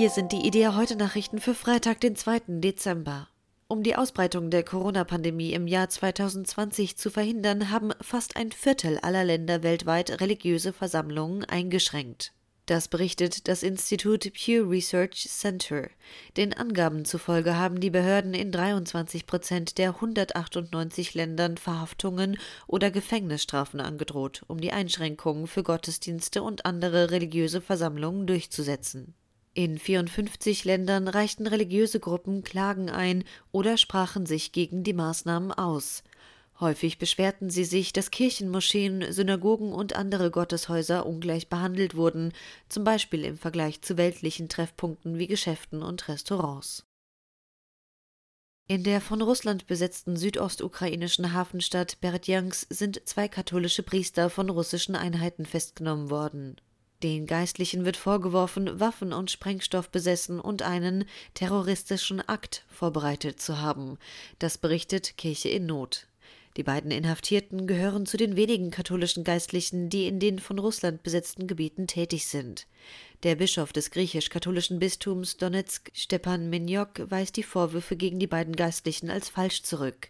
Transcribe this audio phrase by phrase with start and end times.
[0.00, 2.40] Hier sind die Idea heute Nachrichten für Freitag, den 2.
[2.46, 3.28] Dezember.
[3.68, 9.24] Um die Ausbreitung der Corona-Pandemie im Jahr 2020 zu verhindern, haben fast ein Viertel aller
[9.24, 12.32] Länder weltweit religiöse Versammlungen eingeschränkt.
[12.64, 15.90] Das berichtet das Institut Pew Research Center.
[16.38, 23.80] Den Angaben zufolge haben die Behörden in 23 Prozent der 198 Ländern Verhaftungen oder Gefängnisstrafen
[23.80, 29.14] angedroht, um die Einschränkungen für Gottesdienste und andere religiöse Versammlungen durchzusetzen.
[29.52, 36.04] In 54 Ländern reichten religiöse Gruppen Klagen ein oder sprachen sich gegen die Maßnahmen aus.
[36.60, 42.32] Häufig beschwerten sie sich, dass Kirchen, Moscheen, Synagogen und andere Gotteshäuser ungleich behandelt wurden,
[42.68, 46.84] zum Beispiel im Vergleich zu weltlichen Treffpunkten wie Geschäften und Restaurants.
[48.68, 55.44] In der von Russland besetzten südostukrainischen Hafenstadt Berdjansk sind zwei katholische Priester von russischen Einheiten
[55.44, 56.56] festgenommen worden.
[57.02, 63.98] Den Geistlichen wird vorgeworfen, Waffen und Sprengstoff besessen und einen terroristischen Akt vorbereitet zu haben.
[64.38, 66.06] Das berichtet Kirche in Not.
[66.56, 71.46] Die beiden Inhaftierten gehören zu den wenigen katholischen Geistlichen, die in den von Russland besetzten
[71.46, 72.66] Gebieten tätig sind.
[73.22, 79.10] Der Bischof des griechisch-katholischen Bistums Donetsk, Stepan Menjok, weist die Vorwürfe gegen die beiden Geistlichen
[79.10, 80.08] als falsch zurück.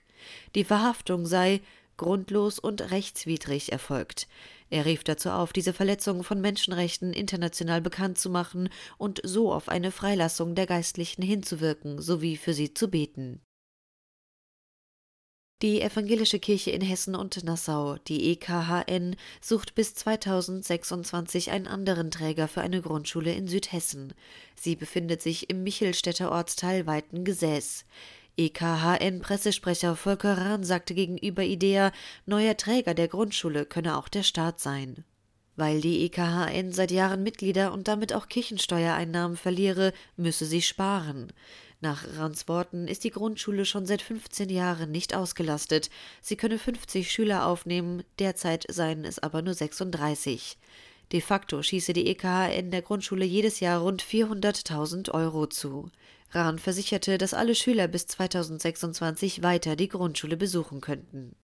[0.54, 1.60] Die Verhaftung sei
[1.98, 4.26] grundlos und rechtswidrig erfolgt.
[4.70, 8.68] Er rief dazu auf, diese Verletzungen von Menschenrechten international bekannt zu machen
[8.98, 13.40] und so auf eine Freilassung der Geistlichen hinzuwirken sowie für sie zu beten.
[15.62, 22.48] Die Evangelische Kirche in Hessen und Nassau, die EKHN, sucht bis 2026 einen anderen Träger
[22.48, 24.14] für eine Grundschule in Südhessen.
[24.54, 27.84] Sie befindet sich im Michelstädter Ortsteil Weitengesäß.
[28.40, 31.92] EKHN-Pressesprecher Volker Rahn sagte gegenüber IDEA,
[32.24, 35.04] neuer Träger der Grundschule könne auch der Staat sein.
[35.56, 41.34] Weil die EKHN seit Jahren Mitglieder und damit auch Kirchensteuereinnahmen verliere, müsse sie sparen.
[41.82, 45.90] Nach Rans Worten ist die Grundschule schon seit 15 Jahren nicht ausgelastet.
[46.22, 50.56] Sie könne 50 Schüler aufnehmen, derzeit seien es aber nur 36.
[51.12, 55.90] De facto schieße die EKHN der Grundschule jedes Jahr rund 400.000 Euro zu.
[56.30, 61.34] Rahn versicherte, dass alle Schüler bis 2026 weiter die Grundschule besuchen könnten.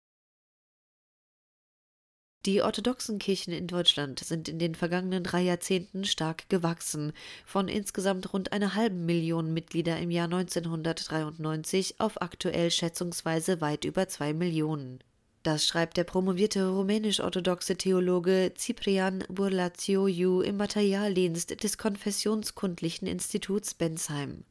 [2.45, 7.13] Die orthodoxen Kirchen in Deutschland sind in den vergangenen drei Jahrzehnten stark gewachsen,
[7.45, 14.07] von insgesamt rund einer halben Million Mitglieder im Jahr 1993 auf aktuell schätzungsweise weit über
[14.07, 15.01] zwei Millionen.
[15.47, 24.43] Das schreibt der promovierte rumänisch-orthodoxe Theologe Ciprian Burlacioiu im Materialdienst des Konfessionskundlichen Instituts Bensheim.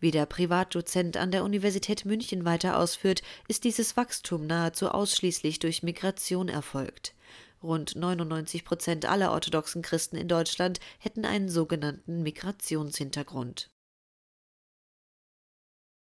[0.00, 5.82] Wie der Privatdozent an der Universität München weiter ausführt, ist dieses Wachstum nahezu ausschließlich durch
[5.82, 7.14] Migration erfolgt.
[7.62, 13.68] Rund 99 Prozent aller orthodoxen Christen in Deutschland hätten einen sogenannten Migrationshintergrund.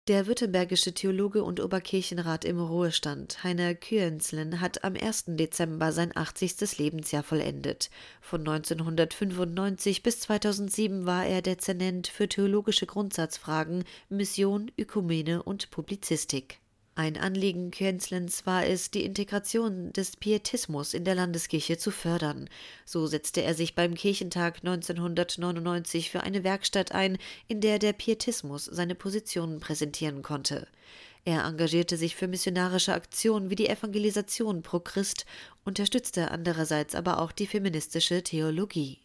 [0.09, 5.24] Der württembergische Theologe und Oberkirchenrat im Ruhestand, Heiner Küenzlen, hat am 1.
[5.28, 6.78] Dezember sein 80.
[6.78, 7.90] Lebensjahr vollendet.
[8.19, 16.59] Von 1995 bis 2007 war er Dezernent für theologische Grundsatzfragen, Mission, Ökumene und Publizistik.
[16.96, 22.48] Ein Anliegen Kenzlens war es, die Integration des Pietismus in der Landeskirche zu fördern.
[22.86, 27.18] So setzte er sich beim Kirchentag 1999 für eine Werkstatt ein,
[27.48, 30.68] in der der Pietismus seine Positionen präsentieren konnte.
[31.26, 35.25] Er engagierte sich für missionarische Aktionen wie die Evangelisation pro Christ,
[35.66, 39.00] unterstützte andererseits aber auch die feministische Theologie.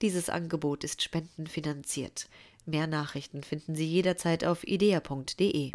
[0.00, 2.30] Dieses Angebot ist spendenfinanziert.
[2.64, 5.72] Mehr Nachrichten finden Sie jederzeit auf idea.de.